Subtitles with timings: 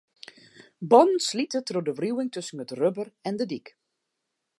[0.91, 3.67] Bannen slite troch de wriuwing tusken it rubber en de dyk.